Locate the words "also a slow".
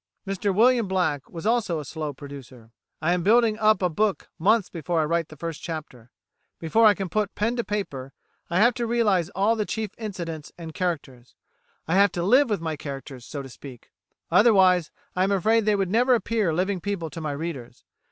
1.45-2.11